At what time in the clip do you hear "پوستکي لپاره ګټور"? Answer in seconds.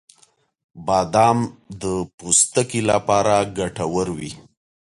2.17-4.07